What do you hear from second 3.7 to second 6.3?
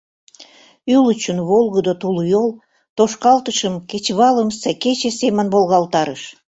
кечывалымсе кече семын волгалтарыш.